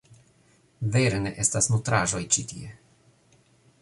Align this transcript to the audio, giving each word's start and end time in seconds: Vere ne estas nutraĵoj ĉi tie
Vere 0.95 1.19
ne 1.25 1.33
estas 1.43 1.69
nutraĵoj 1.75 2.23
ĉi 2.37 2.47
tie 2.53 2.73